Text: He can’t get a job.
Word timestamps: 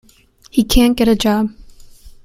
He 0.49 0.63
can’t 0.63 0.97
get 0.97 1.07
a 1.07 1.15
job. 1.15 1.51